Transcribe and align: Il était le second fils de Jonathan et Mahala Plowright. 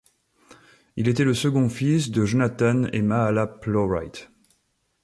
Il 0.95 1.07
était 1.07 1.23
le 1.23 1.35
second 1.35 1.69
fils 1.69 2.09
de 2.09 2.25
Jonathan 2.25 2.85
et 2.91 3.03
Mahala 3.03 3.45
Plowright. 3.45 4.31